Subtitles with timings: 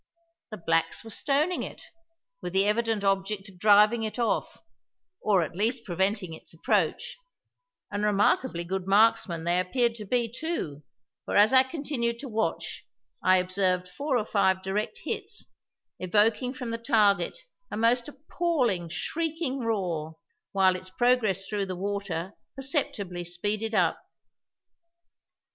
[0.49, 1.83] The blacks were stoning it,
[2.41, 4.57] with the evident object of driving it off,
[5.21, 7.17] or at least of preventing its approach;
[7.91, 10.81] and remarkably good marksmen they appeared to be, too,
[11.25, 12.83] for as I continued to watch
[13.23, 15.53] I observed four or five direct hits,
[15.99, 17.37] evoking from the target
[17.69, 20.17] a most appalling shrieking roar,
[20.51, 24.01] while its progress through the water perceptibly speeded up.